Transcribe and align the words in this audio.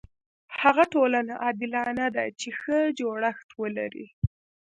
هغه 0.61 0.83
ټولنه 0.93 1.33
عادلانه 1.43 2.07
ده 2.15 2.25
چې 2.39 2.49
ښه 2.59 2.77
جوړښت 2.99 3.49
ولري. 3.61 4.07